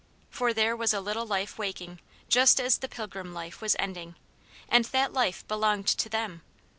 For 0.31 0.51
there 0.51 0.75
was 0.75 0.95
a 0.95 0.99
little 0.99 1.27
life 1.27 1.59
waking 1.59 1.99
just 2.27 2.59
as 2.59 2.79
the 2.79 2.87
pilgrim 2.89 3.35
life 3.35 3.61
was 3.61 3.75
ending, 3.77 4.15
and 4.67 4.85
that 4.85 5.13
life 5.13 5.47
belonged 5.47 5.85
to 5.89 6.09
them. 6.09 6.41